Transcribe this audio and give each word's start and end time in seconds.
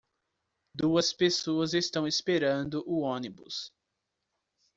Duas 0.73 1.13
pessoas 1.13 1.75
estão 1.75 2.07
esperando 2.07 2.83
o 2.87 3.01
ônibus 3.01 3.71